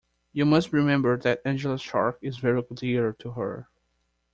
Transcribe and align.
You 0.33 0.45
must 0.45 0.73
remember 0.73 1.15
that 1.17 1.43
Angela's 1.45 1.79
shark 1.79 2.17
is 2.23 2.39
very 2.39 2.63
dear 2.73 3.13
to 3.19 3.31
her. 3.33 3.69